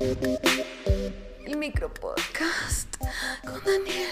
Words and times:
El 0.00 1.56
micropodcast 1.58 2.96
con 3.44 3.62
Daniel. 3.64 4.09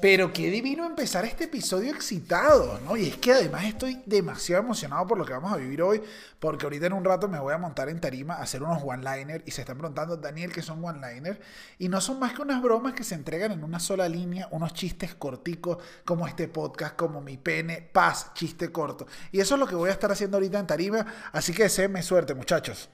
Pero 0.00 0.32
qué 0.32 0.50
divino 0.50 0.86
empezar 0.86 1.26
este 1.26 1.44
episodio 1.44 1.92
excitado, 1.92 2.80
¿no? 2.84 2.96
Y 2.96 3.08
es 3.08 3.16
que 3.16 3.32
además 3.32 3.64
estoy 3.64 4.02
demasiado 4.06 4.62
emocionado 4.62 5.06
por 5.06 5.18
lo 5.18 5.26
que 5.26 5.34
vamos 5.34 5.52
a 5.52 5.56
vivir 5.56 5.82
hoy, 5.82 6.02
porque 6.38 6.64
ahorita 6.64 6.86
en 6.86 6.94
un 6.94 7.04
rato 7.04 7.28
me 7.28 7.38
voy 7.38 7.52
a 7.52 7.58
montar 7.58 7.90
en 7.90 8.00
tarima 8.00 8.34
a 8.34 8.42
hacer 8.42 8.62
unos 8.62 8.82
one-liner 8.82 9.42
y 9.44 9.50
se 9.50 9.60
están 9.60 9.76
preguntando, 9.76 10.16
Daniel, 10.16 10.52
¿qué 10.52 10.62
son 10.62 10.82
one-liner? 10.82 11.40
Y 11.78 11.88
no 11.88 12.00
son 12.00 12.18
más 12.18 12.32
que 12.32 12.40
unas 12.40 12.62
bromas 12.62 12.94
que 12.94 13.04
se 13.04 13.14
entregan 13.14 13.52
en 13.52 13.62
una 13.62 13.78
sola 13.78 14.08
línea, 14.08 14.48
unos 14.52 14.72
chistes 14.72 15.14
corticos 15.14 15.76
como 16.06 16.26
este 16.26 16.48
podcast, 16.48 16.96
como 16.96 17.20
mi 17.20 17.36
pene, 17.36 17.82
paz, 17.82 18.32
chiste 18.32 18.72
corto. 18.72 19.06
Y 19.32 19.40
eso 19.40 19.54
es 19.54 19.60
lo 19.60 19.66
que 19.66 19.74
voy 19.74 19.90
a 19.90 19.92
estar 19.92 20.10
haciendo 20.10 20.38
ahorita 20.38 20.58
en 20.58 20.66
tarima, 20.66 21.06
así 21.32 21.52
que 21.52 21.64
deseenme 21.64 22.02
suerte, 22.02 22.34
muchachos. 22.34 22.88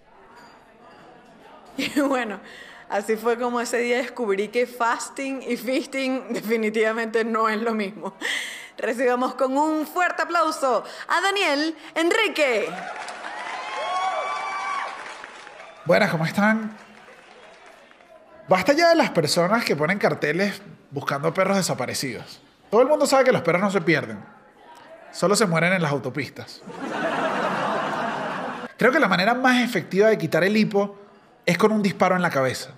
Bueno, 2.08 2.40
Así 2.88 3.16
fue 3.16 3.36
como 3.38 3.60
ese 3.60 3.78
día 3.78 3.98
descubrí 3.98 4.48
que 4.48 4.66
fasting 4.66 5.42
y 5.42 5.56
feasting 5.56 6.26
definitivamente 6.30 7.24
no 7.24 7.48
es 7.48 7.60
lo 7.60 7.74
mismo. 7.74 8.14
Recibamos 8.78 9.34
con 9.34 9.56
un 9.56 9.86
fuerte 9.86 10.22
aplauso 10.22 10.84
a 11.08 11.20
Daniel 11.20 11.76
Enrique. 11.94 12.68
Buenas, 15.84 16.10
¿cómo 16.10 16.26
están? 16.26 16.76
Basta 18.48 18.72
ya 18.72 18.90
de 18.90 18.94
las 18.94 19.10
personas 19.10 19.64
que 19.64 19.74
ponen 19.74 19.98
carteles 19.98 20.60
buscando 20.90 21.32
perros 21.34 21.56
desaparecidos. 21.56 22.40
Todo 22.70 22.82
el 22.82 22.88
mundo 22.88 23.06
sabe 23.06 23.24
que 23.24 23.32
los 23.32 23.42
perros 23.42 23.62
no 23.62 23.70
se 23.70 23.80
pierden, 23.80 24.18
solo 25.10 25.34
se 25.34 25.46
mueren 25.46 25.72
en 25.72 25.82
las 25.82 25.90
autopistas. 25.90 26.62
Creo 28.76 28.92
que 28.92 29.00
la 29.00 29.08
manera 29.08 29.34
más 29.34 29.62
efectiva 29.62 30.08
de 30.08 30.18
quitar 30.18 30.44
el 30.44 30.56
hipo 30.56 30.96
es 31.46 31.56
con 31.56 31.72
un 31.72 31.82
disparo 31.82 32.16
en 32.16 32.22
la 32.22 32.30
cabeza. 32.30 32.72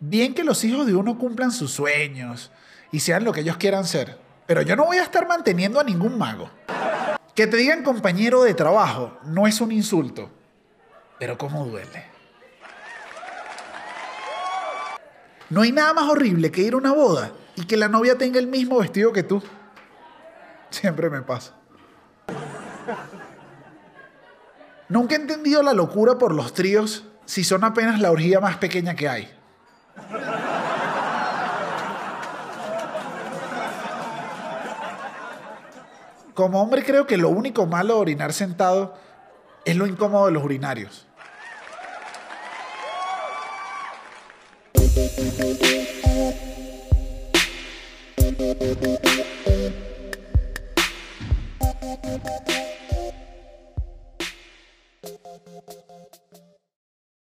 Bien 0.00 0.34
que 0.34 0.44
los 0.44 0.62
hijos 0.64 0.86
de 0.86 0.94
uno 0.94 1.18
cumplan 1.18 1.50
sus 1.50 1.72
sueños 1.72 2.50
y 2.92 3.00
sean 3.00 3.24
lo 3.24 3.32
que 3.32 3.40
ellos 3.40 3.56
quieran 3.56 3.84
ser, 3.84 4.18
pero 4.46 4.62
yo 4.62 4.76
no 4.76 4.84
voy 4.84 4.98
a 4.98 5.02
estar 5.02 5.26
manteniendo 5.26 5.80
a 5.80 5.84
ningún 5.84 6.16
mago. 6.18 6.50
Que 7.34 7.46
te 7.46 7.56
digan 7.56 7.82
compañero 7.82 8.42
de 8.42 8.54
trabajo 8.54 9.18
no 9.24 9.46
es 9.46 9.60
un 9.60 9.72
insulto, 9.72 10.30
pero 11.18 11.36
cómo 11.36 11.66
duele. 11.66 12.04
No 15.48 15.62
hay 15.62 15.72
nada 15.72 15.94
más 15.94 16.08
horrible 16.08 16.50
que 16.50 16.62
ir 16.62 16.74
a 16.74 16.76
una 16.76 16.92
boda 16.92 17.32
y 17.54 17.66
que 17.66 17.76
la 17.76 17.88
novia 17.88 18.18
tenga 18.18 18.38
el 18.38 18.46
mismo 18.46 18.78
vestido 18.78 19.12
que 19.12 19.22
tú. 19.22 19.42
Siempre 20.70 21.08
me 21.08 21.22
pasa. 21.22 21.54
Nunca 24.88 25.14
he 25.14 25.18
entendido 25.18 25.62
la 25.62 25.72
locura 25.72 26.18
por 26.18 26.32
los 26.32 26.52
tríos 26.52 27.04
si 27.26 27.44
son 27.44 27.64
apenas 27.64 28.00
la 28.00 28.10
orgía 28.10 28.40
más 28.40 28.56
pequeña 28.56 28.94
que 28.94 29.08
hay. 29.08 29.30
Como 36.34 36.62
hombre 36.62 36.84
creo 36.84 37.06
que 37.06 37.16
lo 37.16 37.28
único 37.30 37.66
malo 37.66 37.94
de 37.94 38.00
orinar 38.00 38.32
sentado 38.32 38.94
es 39.64 39.76
lo 39.76 39.86
incómodo 39.86 40.26
de 40.26 40.32
los 40.32 40.44
urinarios. 40.44 41.06